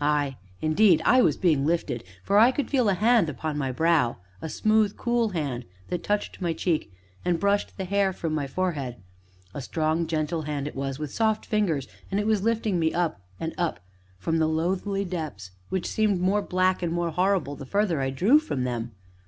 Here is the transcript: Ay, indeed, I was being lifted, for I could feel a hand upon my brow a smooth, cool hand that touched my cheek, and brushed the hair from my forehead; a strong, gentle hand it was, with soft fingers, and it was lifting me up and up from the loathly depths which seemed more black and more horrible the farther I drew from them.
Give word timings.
Ay, 0.00 0.36
indeed, 0.60 1.00
I 1.04 1.22
was 1.22 1.36
being 1.36 1.64
lifted, 1.64 2.02
for 2.24 2.38
I 2.40 2.50
could 2.50 2.68
feel 2.68 2.88
a 2.88 2.94
hand 2.94 3.28
upon 3.30 3.56
my 3.56 3.70
brow 3.70 4.16
a 4.42 4.48
smooth, 4.48 4.96
cool 4.96 5.28
hand 5.28 5.64
that 5.90 6.02
touched 6.02 6.40
my 6.40 6.52
cheek, 6.52 6.92
and 7.24 7.38
brushed 7.38 7.76
the 7.76 7.84
hair 7.84 8.12
from 8.12 8.34
my 8.34 8.48
forehead; 8.48 8.96
a 9.54 9.62
strong, 9.62 10.08
gentle 10.08 10.42
hand 10.42 10.66
it 10.66 10.74
was, 10.74 10.98
with 10.98 11.14
soft 11.14 11.46
fingers, 11.46 11.86
and 12.10 12.18
it 12.18 12.26
was 12.26 12.42
lifting 12.42 12.80
me 12.80 12.92
up 12.92 13.20
and 13.38 13.54
up 13.56 13.78
from 14.18 14.38
the 14.38 14.48
loathly 14.48 15.04
depths 15.04 15.52
which 15.68 15.86
seemed 15.86 16.20
more 16.20 16.42
black 16.42 16.82
and 16.82 16.92
more 16.92 17.10
horrible 17.12 17.54
the 17.54 17.64
farther 17.64 18.00
I 18.00 18.10
drew 18.10 18.40
from 18.40 18.64
them. 18.64 18.90